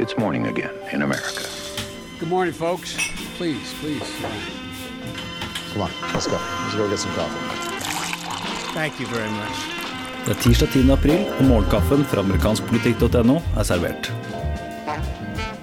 [0.00, 1.44] It's morning again in America.
[2.18, 2.96] Good morning, folks.
[3.36, 4.10] Please, please.
[5.72, 6.38] Come on, let's go.
[6.62, 7.36] Let's go get some coffee.
[8.72, 9.56] Thank you very much.
[10.24, 10.90] Det er tirsdag 10.
[10.92, 14.12] april, og morgenkaffen fra amerikanskpolitikk.no er servert.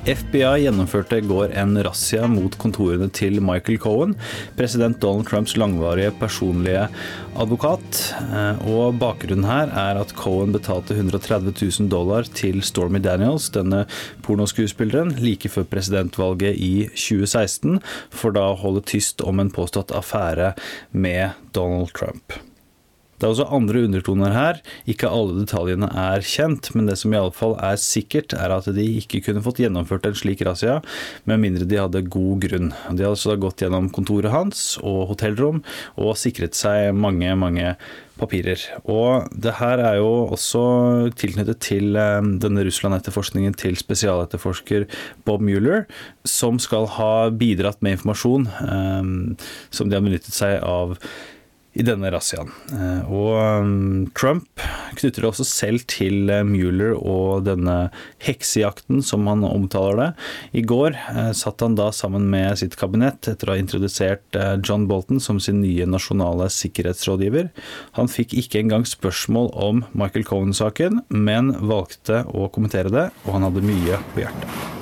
[0.08, 4.14] FBI gjennomførte i går en razzia mot kontorene til Michael Cohen,
[4.56, 6.86] president Donald Trumps langvarige personlige
[7.36, 8.00] advokat.
[8.24, 13.84] Eh, og bakgrunnen her er at Cohen betalte 130 000 dollar til Stormy Daniels, denne
[14.24, 20.54] pornoskuespilleren, like før presidentvalget i 2016, for da å holde tyst om en påstått affære
[20.96, 22.40] med Donald Trump.
[23.18, 24.60] Det er også andre undertoner her.
[24.90, 28.70] Ikke alle detaljene er kjent, men det som i alle fall er sikkert, er at
[28.78, 30.80] de ikke kunne fått gjennomført en slik razzia
[31.30, 32.74] med mindre de hadde god grunn.
[32.92, 35.64] De hadde altså gått gjennom kontoret hans og hotellrom
[35.98, 37.74] og sikret seg mange, mange
[38.18, 38.62] papirer.
[38.90, 40.62] Og det her er jo også
[41.18, 44.88] tilknyttet til eh, denne Russland-etterforskningen til spesialetterforsker
[45.28, 45.86] Bob Mueller,
[46.26, 49.18] som skal ha bidratt med informasjon um,
[49.70, 50.98] som de har benyttet seg av
[51.78, 52.50] i denne razziaen.
[52.74, 54.48] Eh, og um, Trump
[54.98, 57.92] knytter det også selv til eh, Mueller og denne
[58.24, 60.10] heksejakten, som han omtaler det.
[60.58, 64.88] I går eh, satt han da sammen med sitt kabinett etter å ha introdusert John
[64.90, 67.52] Bolton som sin nye nasjonale sikkerhetsrådgiver.
[68.00, 73.48] Han fikk ikke engang spørsmål om Michael Cohen-saken, men valgte å kommentere det, og han
[73.48, 74.74] hadde mye på hjertet.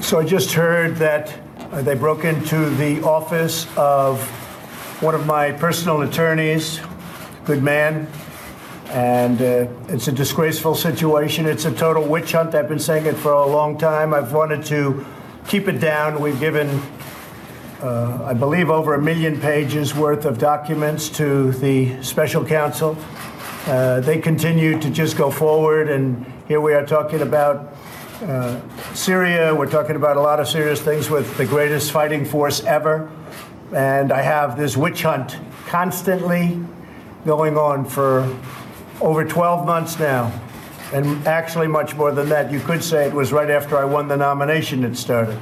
[0.00, 1.34] So I just heard that
[1.72, 4.22] uh, they broke into the office of
[5.00, 6.78] one of my personal attorneys,
[7.46, 8.06] good man,
[8.88, 11.46] and uh, it's a disgraceful situation.
[11.46, 12.54] It's a total witch hunt.
[12.54, 14.12] I've been saying it for a long time.
[14.12, 15.06] I've wanted to
[15.48, 16.20] keep it down.
[16.20, 16.68] We've given,
[17.80, 22.98] uh, I believe, over a million pages worth of documents to the special counsel.
[23.66, 27.74] Uh, they continue to just go forward, and here we are talking about
[28.20, 28.60] uh,
[28.92, 29.54] Syria.
[29.54, 33.10] We're talking about a lot of serious things with the greatest fighting force ever
[33.72, 36.60] and I have this witch hunt constantly
[37.24, 38.36] going on for
[39.00, 40.32] over 12 months now.
[40.92, 42.50] And actually, much more than that.
[42.50, 45.38] You could say it was right after I won the nomination it started.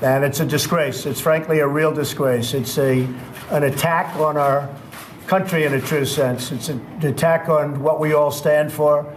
[0.00, 1.04] And it's a disgrace.
[1.04, 2.54] It's frankly a real disgrace.
[2.54, 3.06] It's a,
[3.50, 4.74] an attack on our
[5.26, 6.52] country in a true sense.
[6.52, 9.14] It's an attack on what we all stand for.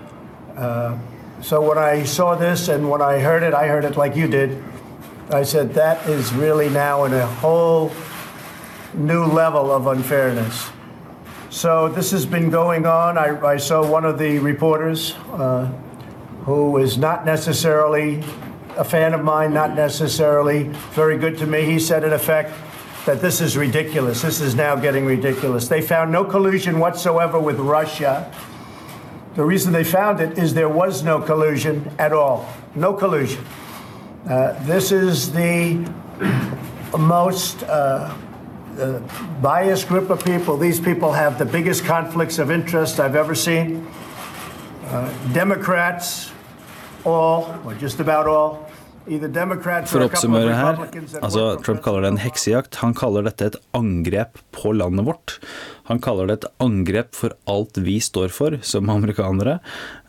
[0.58, 0.97] Uh,
[1.41, 4.28] so when I saw this and when I heard it, I heard it like you
[4.28, 4.62] did.
[5.29, 7.91] I said, that is really now in a whole
[8.94, 10.69] new level of unfairness.
[11.50, 13.17] So this has been going on.
[13.17, 15.66] I, I saw one of the reporters uh,
[16.45, 18.23] who is not necessarily
[18.75, 20.63] a fan of mine, not necessarily
[20.94, 21.63] very good to me.
[21.63, 22.51] He said, in effect,
[23.05, 24.22] that this is ridiculous.
[24.22, 25.67] This is now getting ridiculous.
[25.67, 28.34] They found no collusion whatsoever with Russia.
[29.35, 32.47] The reason they found it is there was no collusion at all.
[32.75, 33.44] No collusion.
[34.28, 35.75] Uh, this is the
[36.97, 38.16] most uh,
[38.79, 39.00] uh,
[39.41, 40.56] biased group of people.
[40.56, 43.85] These people have the biggest conflicts of interest I've ever seen.
[44.85, 46.31] Uh, Democrats,
[47.03, 48.72] all, or just about all,
[49.03, 50.80] For å oppsummere her,
[51.19, 52.80] altså Trump kaller det en heksejakt.
[52.84, 55.38] Han kaller dette et angrep på landet vårt.
[55.90, 59.58] Han kaller det et angrep for alt vi står for som amerikanere.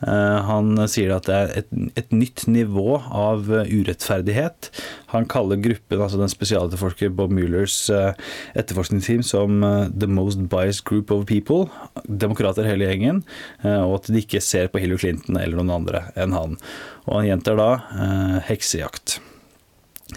[0.07, 4.71] Eh, han sier at det er et, et nytt nivå av urettferdighet.
[5.11, 8.15] Han kaller gruppen, altså den spesialetterforsker Bob Muellers eh,
[8.55, 11.67] etterforskningsteam, som eh, the most biased group of people.
[12.07, 13.25] Demokrater hele gjengen.
[13.65, 16.59] Og at de ikke ser på Hillary Clinton eller noen andre enn han.
[17.05, 18.37] Og han gjentar da eh,
[18.85, 19.21] heksejakt.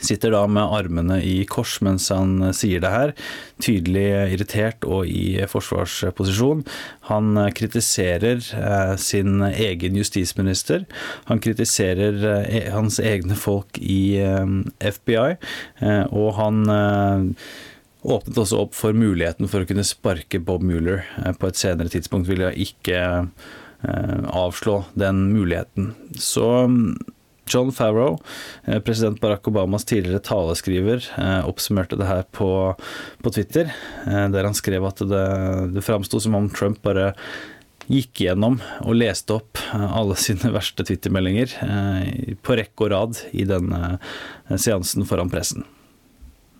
[0.05, 3.12] Sitter da med armene i kors mens han eh, sier det her,
[3.65, 6.61] tydelig irritert og i forsvarsposisjon.
[7.09, 10.84] Han eh, kritiserer eh, sin egen justisminister.
[11.31, 14.45] Han kritiserer eh, e, hans egne folk i eh,
[14.84, 15.39] FBI,
[16.12, 16.61] og han
[18.05, 21.03] åpnet også opp for muligheten for å kunne sparke Bob Mueller
[21.41, 22.28] på et senere tidspunkt.
[22.28, 23.01] Ville ikke
[23.83, 25.95] Eh, avslå den muligheten.
[26.15, 26.99] Så mm,
[27.48, 28.19] John Farrow,
[28.65, 32.50] eh, president Barack Obamas tidligere taleskriver, eh, oppsummerte det her på,
[33.22, 33.72] på Twitter,
[34.06, 35.24] der han skrev at det,
[35.74, 37.12] det framsto som om Trump bare
[37.89, 41.56] gikk gjennom og leste opp alle sine verste Twitter-meldinger
[42.45, 43.97] på rekke og rad i denne
[44.53, 45.65] seansen foran pressen.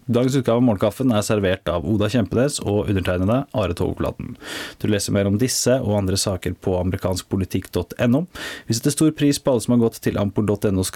[0.09, 4.39] Dagens utgave av Morgenkaffen er servert av Oda Kjempenes og undertegnede Are Togflaten.
[4.81, 8.23] Du leser mer om disse og andre saker på amerikanskpolitikk.no.
[8.65, 10.87] Vi setter stor pris på alle som har gått til ampol.no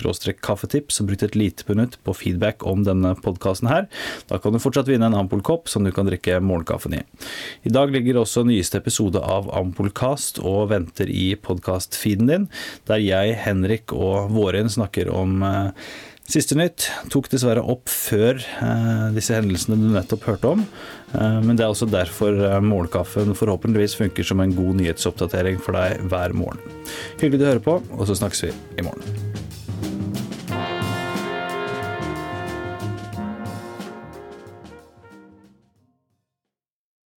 [0.40, 3.84] kaffetips og brukt et lite minutt på feedback om denne podkasten her.
[4.30, 7.02] Da kan du fortsatt vinne en Ampol-kopp som du kan drikke morgenkaffen i.
[7.68, 12.48] I dag ligger også nyeste episode av Ampolkast og venter i podkast-feeden din,
[12.88, 15.92] der jeg, Henrik og Våren snakker om eh,
[16.30, 20.62] Siste nytt tok dessverre opp før eh, disse hendelsene du nettopp hørte om.
[21.12, 25.76] Eh, men det er også derfor eh, morgenkaffen forhåpentligvis funker som en god nyhetsoppdatering for
[25.76, 26.62] deg hver morgen.
[27.18, 29.21] Hyggelig du hører på, og så snakkes vi i morgen.